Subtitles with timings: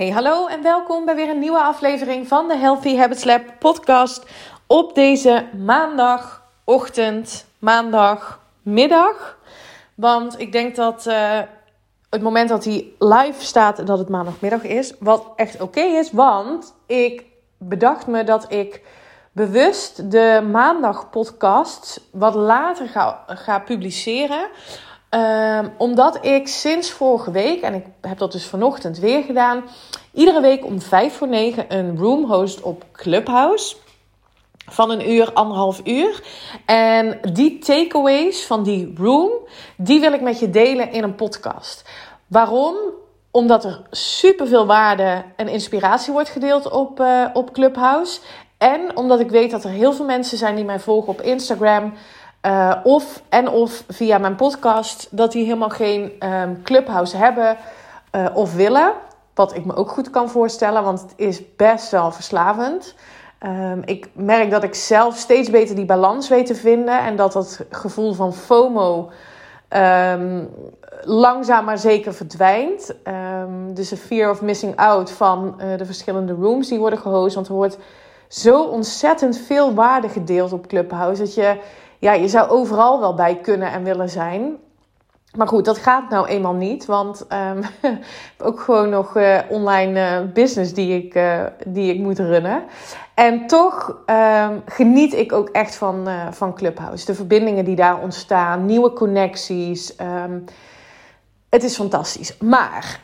[0.00, 4.26] Hey, hallo en welkom bij weer een nieuwe aflevering van de Healthy Habits Lab podcast
[4.66, 9.38] op deze maandagochtend, maandagmiddag.
[9.94, 11.38] Want ik denk dat uh,
[12.10, 16.74] het moment dat hij live staat, dat het maandagmiddag is, wat echt oké is, want
[16.86, 17.24] ik
[17.58, 18.82] bedacht me dat ik
[19.32, 24.48] bewust de maandag podcast wat later ga, ga publiceren.
[25.14, 29.64] Um, omdat ik sinds vorige week, en ik heb dat dus vanochtend weer gedaan,
[30.12, 33.76] iedere week om vijf voor negen een room host op Clubhouse.
[34.66, 36.22] Van een uur, anderhalf uur.
[36.66, 39.30] En die takeaways van die room,
[39.76, 41.88] die wil ik met je delen in een podcast.
[42.26, 42.76] Waarom?
[43.30, 48.20] Omdat er superveel waarde en inspiratie wordt gedeeld op, uh, op Clubhouse.
[48.58, 51.92] En omdat ik weet dat er heel veel mensen zijn die mij volgen op Instagram.
[52.46, 57.56] Uh, of en of via mijn podcast dat die helemaal geen um, clubhouse hebben
[58.16, 58.92] uh, of willen.
[59.34, 62.94] Wat ik me ook goed kan voorstellen, want het is best wel verslavend.
[63.46, 66.98] Um, ik merk dat ik zelf steeds beter die balans weet te vinden.
[66.98, 69.10] En dat dat gevoel van FOMO
[69.68, 70.48] um,
[71.02, 72.94] langzaam maar zeker verdwijnt.
[73.74, 77.34] dus de fear of missing out van uh, de verschillende rooms die worden gehost.
[77.34, 77.78] Want er wordt
[78.28, 81.22] zo ontzettend veel waarde gedeeld op Clubhouse.
[81.22, 81.60] Dat je
[82.00, 84.56] ja, je zou overal wel bij kunnen en willen zijn.
[85.36, 86.86] Maar goed, dat gaat nou eenmaal niet.
[86.86, 87.62] Want um,
[88.48, 92.62] ook gewoon nog uh, online uh, business die ik, uh, die ik moet runnen.
[93.14, 97.06] En toch um, geniet ik ook echt van, van Clubhouse.
[97.06, 99.94] De verbindingen die daar ontstaan, nieuwe connecties.
[100.00, 100.44] Um,
[101.48, 102.38] het is fantastisch.
[102.38, 103.00] Maar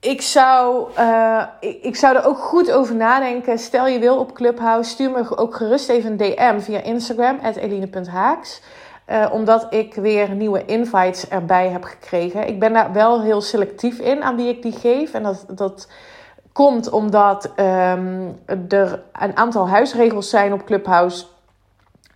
[0.00, 3.58] ik zou, uh, ik, ik, zou er ook goed over nadenken.
[3.58, 8.62] Stel je wil op Clubhouse, stuur me ook gerust even een DM via Instagram, eline.haaks.
[9.10, 12.46] Uh, omdat ik weer nieuwe invites erbij heb gekregen.
[12.46, 15.14] Ik ben daar wel heel selectief in aan wie ik die geef.
[15.14, 15.88] En dat, dat
[16.52, 21.24] komt omdat um, er een aantal huisregels zijn op Clubhouse.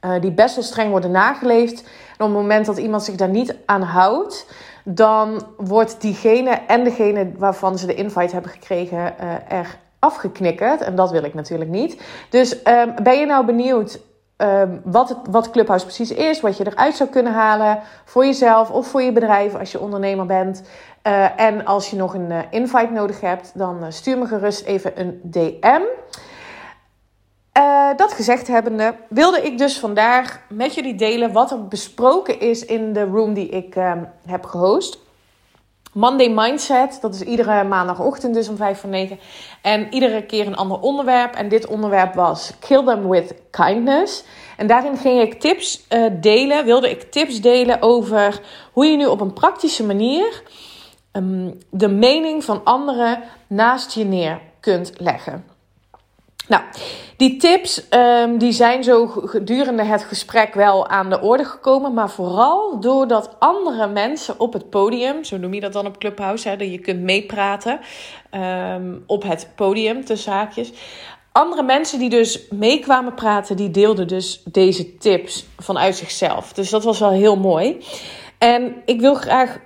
[0.04, 1.82] Uh, die best wel streng worden nageleefd.
[1.82, 4.46] En op het moment dat iemand zich daar niet aan houdt
[4.84, 10.80] dan wordt diegene en degene waarvan ze de invite hebben gekregen uh, er afgeknikkerd.
[10.80, 12.02] En dat wil ik natuurlijk niet.
[12.30, 14.00] Dus um, ben je nou benieuwd
[14.36, 18.70] um, wat, het, wat Clubhouse precies is, wat je eruit zou kunnen halen voor jezelf
[18.70, 20.62] of voor je bedrijf als je ondernemer bent?
[21.06, 25.00] Uh, en als je nog een uh, invite nodig hebt, dan stuur me gerust even
[25.00, 25.82] een DM.
[27.58, 32.64] Uh, dat gezegd hebbende, wilde ik dus vandaag met jullie delen wat er besproken is
[32.64, 33.92] in de room die ik uh,
[34.26, 34.98] heb gehost.
[35.92, 39.18] Monday Mindset, dat is iedere maandagochtend dus om 5 voor 9.
[39.62, 41.34] En iedere keer een ander onderwerp.
[41.34, 44.24] En dit onderwerp was Kill Them With Kindness.
[44.56, 48.40] En daarin ging ik tips uh, delen, wilde ik tips delen over
[48.72, 50.42] hoe je nu op een praktische manier
[51.12, 55.53] um, de mening van anderen naast je neer kunt leggen.
[56.48, 56.62] Nou,
[57.16, 61.94] die tips um, die zijn zo gedurende het gesprek wel aan de orde gekomen.
[61.94, 66.48] Maar vooral doordat andere mensen op het podium, zo noem je dat dan op Clubhouse,
[66.48, 67.80] hè, dat je kunt meepraten
[68.74, 70.72] um, op het podium, tussen haakjes.
[71.32, 76.52] Andere mensen die dus meekwamen praten, die deelden dus deze tips vanuit zichzelf.
[76.52, 77.84] Dus dat was wel heel mooi.
[78.38, 79.58] En ik wil graag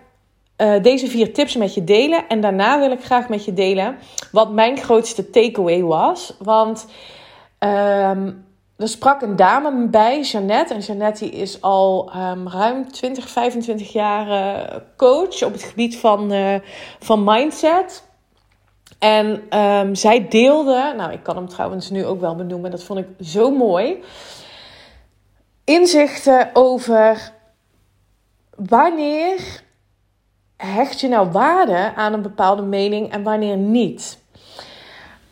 [0.58, 2.28] uh, deze vier tips met je delen.
[2.28, 3.98] En daarna wil ik graag met je delen
[4.32, 6.34] wat mijn grootste takeaway was.
[6.38, 6.86] Want
[7.58, 8.46] um,
[8.76, 10.74] er sprak een dame bij, Jeannette.
[10.74, 15.97] En Jeannette die is al um, ruim 20, 25 jaar uh, coach op het gebied
[15.97, 16.54] van, uh,
[16.98, 18.06] van mindset.
[18.98, 22.98] En um, zij deelde, nou ik kan hem trouwens nu ook wel benoemen, dat vond
[22.98, 24.02] ik zo mooi.
[25.64, 27.32] Inzichten over
[28.56, 29.62] wanneer
[30.66, 34.19] hecht je nou waarde aan een bepaalde mening en wanneer niet?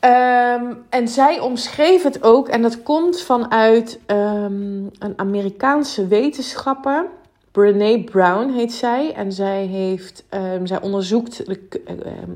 [0.00, 7.06] Um, en zij omschreef het ook, en dat komt vanuit um, een Amerikaanse wetenschapper.
[7.52, 9.12] Brene Brown heet zij.
[9.14, 11.68] En zij, heeft, um, zij onderzoekt de,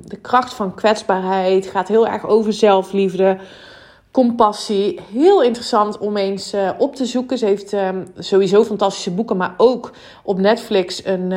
[0.04, 1.66] de kracht van kwetsbaarheid.
[1.66, 3.38] Gaat heel erg over zelfliefde,
[4.10, 5.00] compassie.
[5.12, 7.38] Heel interessant om eens uh, op te zoeken.
[7.38, 7.74] Ze heeft
[8.18, 9.92] sowieso fantastische boeken, maar ook
[10.22, 11.32] op Netflix een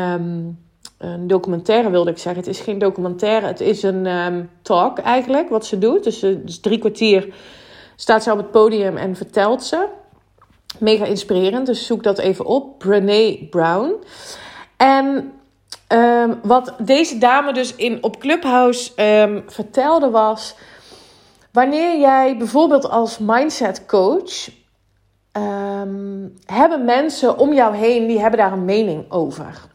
[1.04, 2.42] een documentaire wilde ik zeggen.
[2.42, 6.04] Het is geen documentaire, het is een um, talk eigenlijk wat ze doet.
[6.04, 7.34] Dus, uh, dus, drie kwartier
[7.96, 9.88] staat ze op het podium en vertelt ze.
[10.80, 12.80] Mega inspirerend, dus zoek dat even op.
[12.80, 13.94] Brene Brown.
[14.78, 15.32] En
[15.88, 18.92] um, wat deze dame dus in, op Clubhouse
[19.22, 20.56] um, vertelde was...
[21.52, 24.50] Wanneer jij bijvoorbeeld als mindset coach...
[26.46, 29.72] hebben mensen om jou heen, die hebben daar een mening over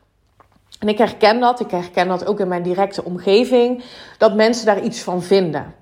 [0.79, 3.85] En ik herken dat, ik herken dat ook in mijn directe omgeving,
[4.19, 5.75] dat mensen daar iets van vinden.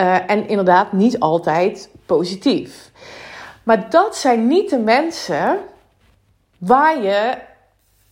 [0.00, 2.90] Uh, en inderdaad niet altijd positief.
[3.62, 5.58] Maar dat zijn niet de mensen
[6.58, 7.34] waar je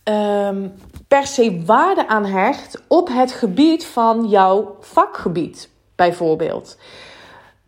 [0.03, 0.73] um,
[1.07, 6.77] per se waarde aan hecht op het gebied van jouw vakgebied, bijvoorbeeld.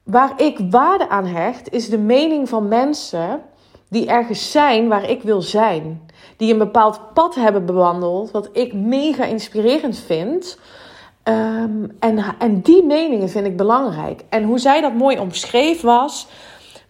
[0.03, 3.41] Waar ik waarde aan hecht, is de mening van mensen
[3.87, 6.09] die ergens zijn waar ik wil zijn.
[6.37, 10.57] Die een bepaald pad hebben bewandeld, wat ik mega inspirerend vind.
[11.23, 14.23] Um, en, en die meningen vind ik belangrijk.
[14.29, 16.27] En hoe zij dat mooi omschreef was: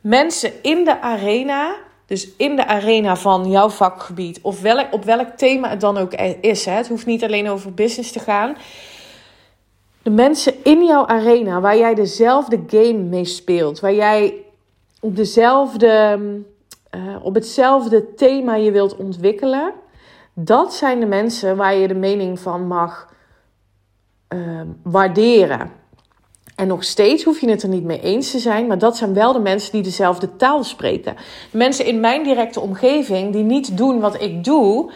[0.01, 5.29] mensen in de arena, dus in de arena van jouw vakgebied, of welk, op welk
[5.29, 6.65] thema het dan ook is.
[6.65, 6.71] Hè.
[6.71, 8.55] Het hoeft niet alleen over business te gaan.
[10.01, 14.33] De mensen in jouw arena, waar jij dezelfde game mee speelt, waar jij
[14.99, 16.19] op dezelfde
[16.95, 19.73] uh, op hetzelfde thema je wilt ontwikkelen,
[20.33, 23.13] dat zijn de mensen waar je de mening van mag
[24.29, 25.71] uh, waarderen.
[26.55, 29.13] En nog steeds hoef je het er niet mee eens te zijn, maar dat zijn
[29.13, 31.15] wel de mensen die dezelfde taal spreken.
[31.51, 34.91] Mensen in mijn directe omgeving die niet doen wat ik doe,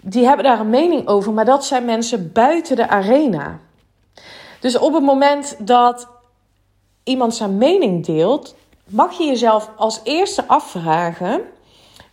[0.00, 3.58] die hebben daar een mening over, maar dat zijn mensen buiten de arena.
[4.60, 6.08] Dus op het moment dat
[7.04, 8.54] iemand zijn mening deelt,
[8.88, 11.40] mag je jezelf als eerste afvragen.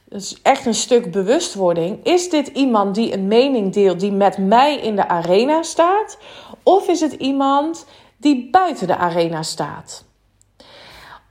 [0.04, 2.04] Dat is echt een stuk bewustwording.
[2.04, 6.18] Is dit iemand die een mening deelt die met mij in de arena staat?
[6.64, 7.86] Of is het iemand
[8.18, 10.06] die buiten de arena staat?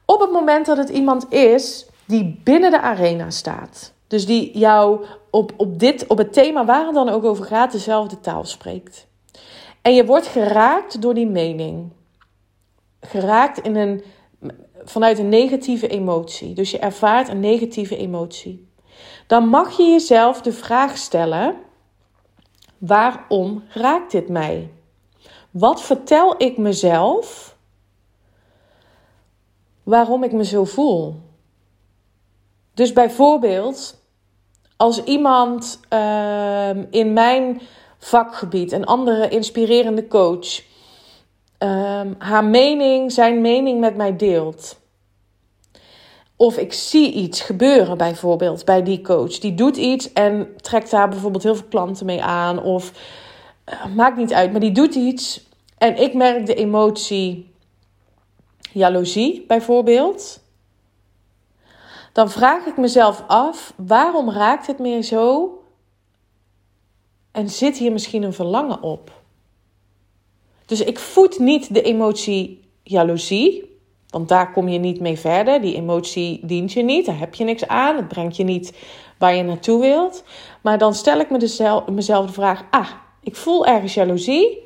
[0.05, 5.05] Op het moment dat het iemand is die binnen de arena staat, dus die jou
[5.31, 9.07] op, op, dit, op het thema waar het dan ook over gaat, dezelfde taal spreekt.
[9.83, 11.93] En je wordt geraakt door die mening.
[13.01, 14.05] Geraakt in een
[14.85, 16.55] vanuit een negatieve emotie.
[16.55, 18.69] Dus je ervaart een negatieve emotie.
[19.27, 21.57] Dan mag je jezelf de vraag stellen:
[22.79, 24.71] waarom raakt dit mij?
[25.51, 27.57] Wat vertel ik mezelf
[29.83, 31.21] waarom ik me zo voel?
[32.75, 34.03] Dus bijvoorbeeld,
[34.77, 37.61] als iemand uh, in mijn
[37.99, 40.63] vakgebied, een andere inspirerende coach,
[41.63, 44.81] um, haar mening, zijn mening met mij deelt.
[46.37, 49.39] Of ik zie iets gebeuren, bijvoorbeeld bij die coach.
[49.39, 52.63] Die doet iets en trekt daar bijvoorbeeld heel veel klanten mee aan.
[52.63, 52.93] Of
[53.69, 55.47] uh, maakt niet uit, maar die doet iets.
[55.79, 57.55] En ik merk de emotie
[58.73, 60.41] jaloezie, bijvoorbeeld.
[62.13, 65.51] Dan vraag ik mezelf af: waarom raakt het meer zo?
[67.33, 69.22] En zit hier misschien een verlangen op?
[70.73, 73.79] Dus ik voed niet de emotie jaloezie,
[74.09, 75.61] want daar kom je niet mee verder.
[75.61, 78.73] Die emotie dient je niet, daar heb je niks aan, het brengt je niet
[79.19, 80.25] waar je naartoe wilt.
[80.63, 81.39] Maar dan stel ik me
[81.93, 82.89] mezelf de vraag: ah,
[83.23, 84.59] ik voel ergens jaloezie,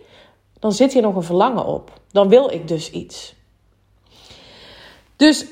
[0.59, 2.01] dan zit hier nog een verlangen op.
[2.11, 3.35] Dan wil ik dus iets.
[5.17, 5.47] Dus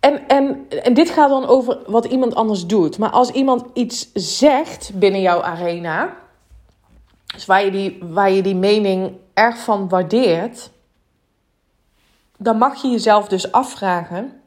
[0.00, 2.98] en, en, en dit gaat dan over wat iemand anders doet.
[2.98, 6.16] Maar als iemand iets zegt binnen jouw arena,
[7.32, 10.70] dus waar je die, waar je die mening erg van waardeert,
[12.36, 14.42] dan mag je jezelf dus afvragen: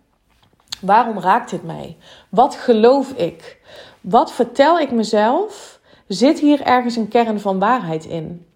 [0.81, 1.97] waarom raakt dit mij?
[2.29, 3.61] Wat geloof ik?
[4.01, 5.79] Wat vertel ik mezelf?
[6.07, 8.47] Zit hier ergens een kern van waarheid in?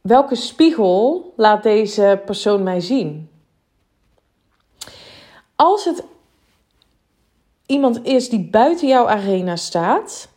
[0.00, 3.30] Welke spiegel laat deze persoon mij zien?
[5.56, 6.04] Als het
[7.66, 10.28] iemand is die buiten jouw arena staat,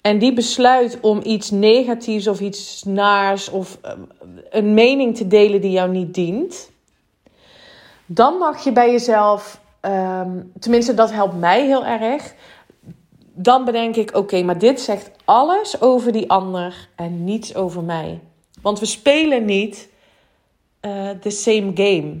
[0.00, 3.92] en die besluit om iets negatiefs of iets naars of eh,
[4.50, 6.70] een mening te delen die jou niet dient,
[8.06, 12.34] dan mag je bij jezelf, ehm, tenminste dat helpt mij heel erg,
[13.34, 18.20] dan bedenk ik: oké, maar dit zegt alles over die ander en niets over mij.
[18.62, 19.88] Want we spelen niet
[20.82, 22.20] uh, the same game.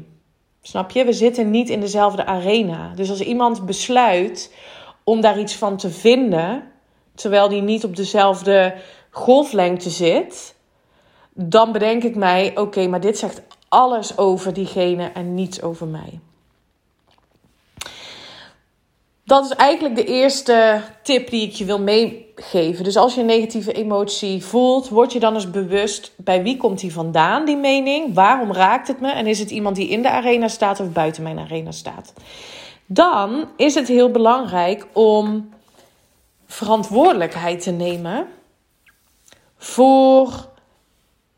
[0.62, 1.04] Snap je?
[1.04, 2.92] We zitten niet in dezelfde arena.
[2.94, 4.54] Dus als iemand besluit
[5.04, 6.62] om daar iets van te vinden,
[7.18, 8.74] terwijl die niet op dezelfde
[9.10, 10.54] golflengte zit,
[11.32, 16.20] dan bedenk ik mij: oké, maar dit zegt alles over diegene en niets over mij.
[19.24, 22.84] Dat is eigenlijk de eerste tip die ik je wil meegeven.
[22.84, 26.80] Dus als je een negatieve emotie voelt, word je dan eens bewust bij wie komt
[26.80, 28.14] die vandaan, die mening?
[28.14, 29.10] Waarom raakt het me?
[29.10, 32.12] En is het iemand die in de arena staat of buiten mijn arena staat?
[32.86, 35.48] Dan is het heel belangrijk om
[36.48, 38.26] verantwoordelijkheid te nemen
[39.56, 40.48] voor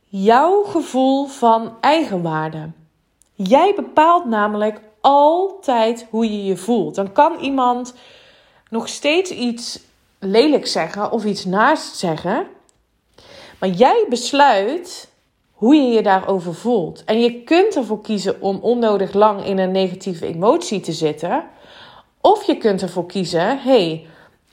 [0.04, 2.70] jouw gevoel van eigenwaarde.
[3.34, 6.94] Jij bepaalt namelijk altijd hoe je je voelt.
[6.94, 7.94] Dan kan iemand
[8.70, 9.80] nog steeds iets
[10.18, 12.46] lelijk zeggen of iets naast zeggen.
[13.58, 15.10] Maar jij besluit
[15.52, 17.04] hoe je je daarover voelt.
[17.04, 21.44] En je kunt ervoor kiezen om onnodig lang in een negatieve emotie te zitten.
[22.20, 24.06] Of je kunt ervoor kiezen: hey,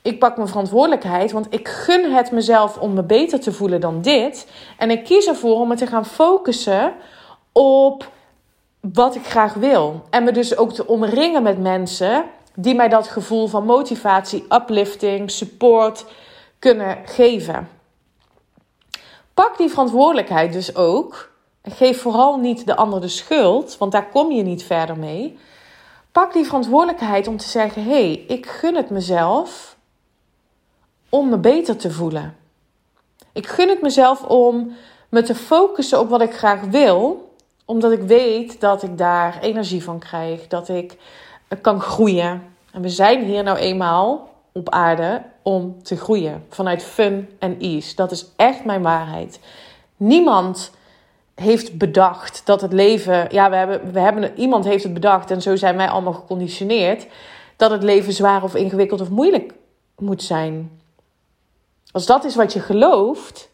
[0.08, 4.02] ik pak mijn verantwoordelijkheid, want ik gun het mezelf om me beter te voelen dan
[4.02, 4.48] dit.
[4.78, 6.94] En ik kies ervoor om me te gaan focussen
[7.52, 8.12] op
[8.80, 10.02] wat ik graag wil.
[10.10, 15.32] En me dus ook te omringen met mensen die mij dat gevoel van motivatie, uplifting,
[15.32, 16.06] support
[16.60, 17.70] kunnen geven.
[19.34, 21.32] Pak die verantwoordelijkheid dus ook.
[21.64, 25.38] Geef vooral niet de ander de schuld, want daar kom je niet verder mee.
[26.12, 29.77] Pak die verantwoordelijkheid om te zeggen: hé, hey, ik gun het mezelf
[31.10, 32.36] om me beter te voelen.
[33.34, 34.72] Ik gun het mezelf om
[35.10, 37.32] me te focussen op wat ik graag wil,
[37.66, 40.98] omdat ik weet dat ik daar energie van krijg, dat ik
[41.62, 42.44] kan groeien.
[42.72, 47.96] En we zijn hier nou eenmaal op aarde om te groeien vanuit fun en ease.
[47.96, 49.40] Dat is echt mijn waarheid.
[49.98, 50.72] Niemand
[51.36, 55.42] heeft bedacht dat het leven, ja, we hebben, we hebben, iemand heeft het bedacht en
[55.42, 57.08] zo zijn wij allemaal geconditioneerd
[57.56, 59.54] dat het leven zwaar of ingewikkeld of moeilijk
[59.96, 60.80] moet zijn.
[61.98, 63.50] Als dat is wat je gelooft,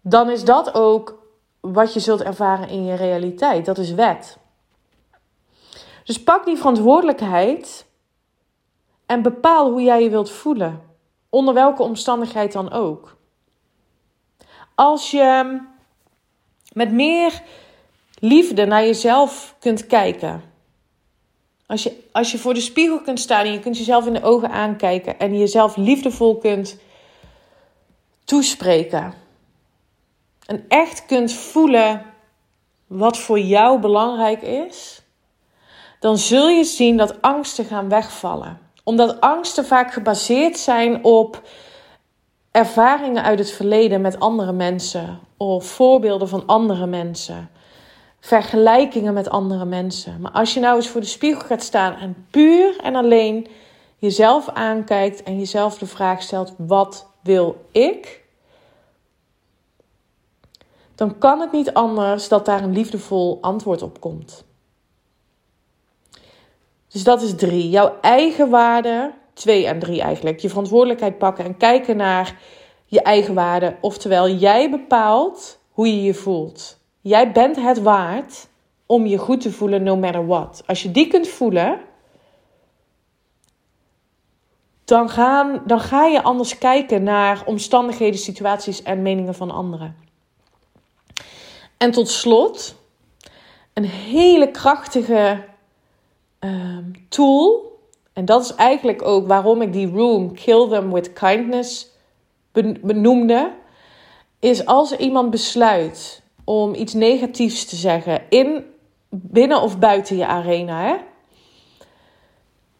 [0.00, 1.26] dan is dat ook
[1.60, 3.64] wat je zult ervaren in je realiteit.
[3.64, 4.38] Dat is wet.
[6.04, 7.86] Dus pak die verantwoordelijkheid
[9.06, 10.82] en bepaal hoe jij je wilt voelen.
[11.28, 13.16] Onder welke omstandigheid dan ook.
[14.74, 15.60] Als je
[16.72, 17.42] met meer
[18.18, 20.42] liefde naar jezelf kunt kijken.
[21.66, 24.22] Als je, als je voor de spiegel kunt staan en je kunt jezelf in de
[24.22, 26.78] ogen aankijken en jezelf liefdevol kunt
[28.30, 29.14] toespreken.
[30.46, 32.02] En echt kunt voelen
[32.86, 35.02] wat voor jou belangrijk is,
[36.00, 38.58] dan zul je zien dat angsten gaan wegvallen.
[38.84, 41.42] Omdat angsten vaak gebaseerd zijn op
[42.50, 47.50] ervaringen uit het verleden met andere mensen of voorbeelden van andere mensen.
[48.20, 50.20] Vergelijkingen met andere mensen.
[50.20, 53.46] Maar als je nou eens voor de spiegel gaat staan en puur en alleen
[53.98, 58.19] jezelf aankijkt en jezelf de vraag stelt: wat wil ik?
[61.00, 64.44] Dan kan het niet anders dat daar een liefdevol antwoord op komt.
[66.88, 67.70] Dus dat is drie.
[67.70, 69.12] Jouw eigen waarde.
[69.32, 70.38] Twee en drie eigenlijk.
[70.38, 72.40] Je verantwoordelijkheid pakken en kijken naar
[72.84, 73.76] je eigen waarde.
[73.80, 76.78] Oftewel, jij bepaalt hoe je je voelt.
[77.00, 78.48] Jij bent het waard
[78.86, 80.62] om je goed te voelen, no matter what.
[80.66, 81.80] Als je die kunt voelen,
[84.84, 90.09] dan, gaan, dan ga je anders kijken naar omstandigheden, situaties en meningen van anderen.
[91.80, 92.74] En tot slot,
[93.72, 95.44] een hele krachtige
[96.40, 97.78] um, tool.
[98.12, 101.88] En dat is eigenlijk ook waarom ik die room Kill Them With Kindness
[102.80, 103.52] benoemde.
[104.38, 108.64] Is als iemand besluit om iets negatiefs te zeggen in,
[109.08, 110.82] binnen of buiten je arena.
[110.82, 110.96] Hè?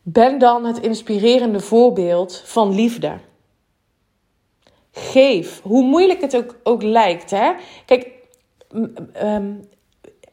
[0.02, 3.18] Ben dan het inspirerende voorbeeld van liefde.
[4.92, 7.30] Geef, hoe moeilijk het ook, ook lijkt.
[7.30, 7.52] Hè?
[7.86, 8.18] Kijk,
[9.22, 9.68] um,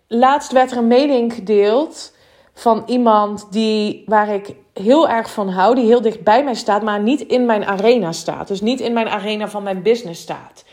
[0.08, 2.16] laatst werd er een mening gedeeld
[2.54, 6.82] van iemand die, waar ik heel erg van hou, die heel dicht bij mij staat,
[6.82, 8.48] maar niet in mijn arena staat.
[8.48, 10.64] Dus niet in mijn arena van mijn business staat.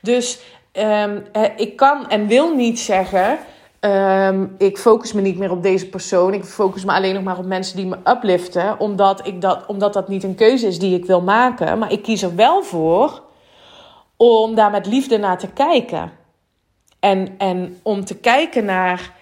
[0.00, 0.40] Dus
[0.72, 1.24] um,
[1.56, 3.38] ik kan en wil niet zeggen.
[3.80, 6.34] Um, ik focus me niet meer op deze persoon.
[6.34, 8.80] Ik focus me alleen nog maar op mensen die me upliften.
[8.80, 11.78] Omdat, ik dat, omdat dat niet een keuze is die ik wil maken.
[11.78, 13.22] Maar ik kies er wel voor
[14.16, 16.12] om daar met liefde naar te kijken.
[17.02, 19.12] En, en om te kijken naar: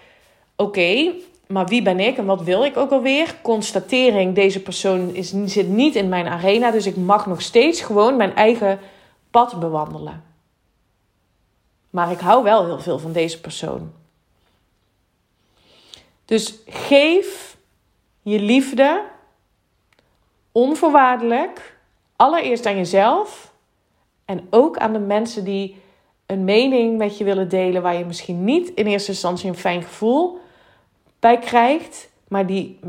[0.55, 1.13] oké,
[1.47, 3.35] maar wie ben ik en wat wil ik ook alweer?
[3.41, 8.17] Constatering, deze persoon is, zit niet in mijn arena, dus ik mag nog steeds gewoon
[8.17, 8.79] mijn eigen
[9.31, 10.23] pad bewandelen.
[11.89, 13.91] Maar ik hou wel heel veel van deze persoon.
[16.25, 17.57] Dus geef
[18.21, 19.03] je liefde
[20.51, 21.77] onvoorwaardelijk,
[22.15, 23.53] allereerst aan jezelf
[24.25, 25.81] en ook aan de mensen die
[26.31, 29.81] een mening met je willen delen waar je misschien niet in eerste instantie een fijn
[29.81, 30.39] gevoel
[31.19, 32.79] bij krijgt, maar die,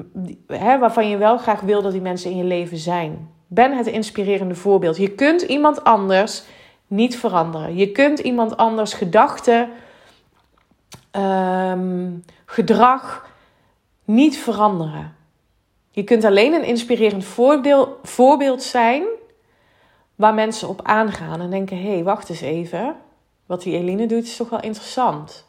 [0.47, 3.31] hè, waarvan je wel graag wil dat die mensen in je leven zijn.
[3.47, 4.97] Ben het inspirerende voorbeeld.
[4.97, 6.43] Je kunt iemand anders
[6.87, 7.77] niet veranderen.
[7.77, 9.69] Je kunt iemand anders gedachten,
[11.11, 12.11] ehm,
[12.47, 13.31] gedrag
[14.05, 15.15] niet veranderen.
[15.91, 19.05] Je kunt alleen een inspirerend voorbeeld, voorbeeld zijn
[20.15, 22.97] waar mensen op aangaan en denken: hé, hey, wacht eens even.
[23.53, 25.47] Wat die Eline doet is toch wel interessant.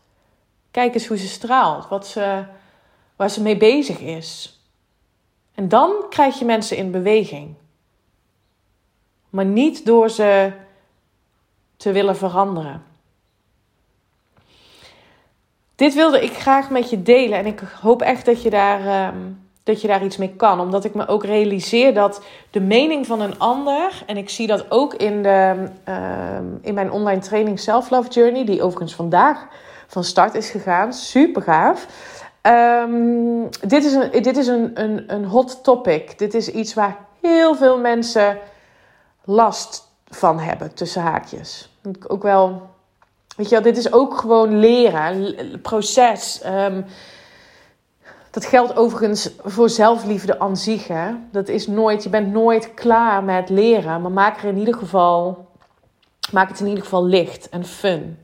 [0.72, 2.46] Kijk eens hoe ze straalt, wat ze,
[3.16, 4.60] waar ze mee bezig is.
[5.54, 7.56] En dan krijg je mensen in beweging.
[9.30, 10.52] maar niet door ze
[11.78, 12.84] te willen veranderen.
[15.76, 19.32] Dit wilde ik graag met je delen en ik hoop echt dat je daar, ehm,
[19.64, 20.60] dat je daar iets mee kan.
[20.60, 24.72] Omdat ik me ook realiseer dat de mening van een ander, en ik zie dat
[24.72, 29.48] ook in, de, ehm, in mijn online training Self Love Journey, die overigens vandaag
[29.88, 31.88] van start is gegaan, super gaaf.
[32.42, 36.18] Ehm, dit is, een, dit is een, een, een hot topic.
[36.18, 38.38] Dit is iets waar heel veel mensen
[39.24, 41.70] last van hebben, tussen haakjes.
[42.08, 42.62] Ook wel,
[43.36, 46.42] weet je wel, dit is ook gewoon leren, proces.
[46.42, 46.82] Ehm,
[48.34, 50.88] dat geldt overigens voor zelfliefde aan zich.
[50.88, 51.12] Hè?
[51.32, 55.48] Dat is nooit, je bent nooit klaar met leren, maar maak er in ieder geval,
[56.32, 58.18] maak het in ieder geval licht en fun.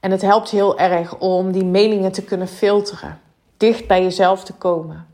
[0.00, 3.20] En het helpt heel erg om die meningen te kunnen filteren,
[3.56, 5.06] dicht bij jezelf te komen.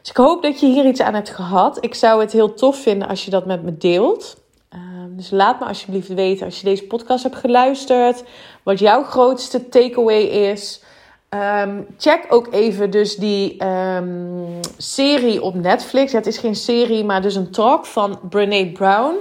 [0.00, 1.84] Dus ik hoop dat je hier iets aan hebt gehad.
[1.84, 4.36] Ik zou het heel tof vinden als je dat met me deelt.
[4.68, 8.24] Ehm, dus laat me alsjeblieft weten als je deze podcast hebt geluisterd,
[8.62, 10.82] wat jouw grootste takeaway is.
[11.28, 16.12] Ehm, check ook even dus die um, serie op Netflix.
[16.12, 19.14] het is geen serie, maar dus een talk van Brene Brown.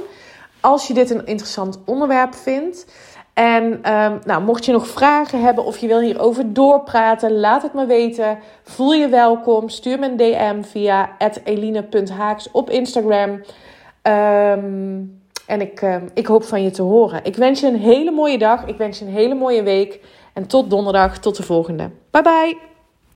[0.60, 2.86] Als je dit een interessant onderwerp vindt.
[3.34, 7.74] En um, nou, mocht je nog vragen hebben of je wil hierover doorpraten, laat het
[7.74, 8.40] me weten.
[8.64, 9.70] Voel je welkom.
[9.70, 11.10] Stuur me een DM via
[11.44, 13.42] eline.haaks op Instagram.
[15.48, 17.20] En ik, ik hoop van je te horen.
[17.24, 18.66] Ik wens je een hele mooie dag.
[18.66, 20.00] Ik wens je een hele mooie week.
[20.38, 21.91] En tot donderdag, tot de volgende.
[22.12, 22.77] Bye bye.